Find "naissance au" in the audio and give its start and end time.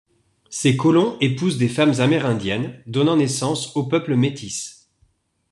3.17-3.83